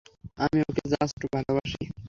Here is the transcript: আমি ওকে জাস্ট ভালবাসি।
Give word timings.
আমি 0.37 0.57
ওকে 0.69 0.83
জাস্ট 0.93 1.19
ভালবাসি। 1.33 1.81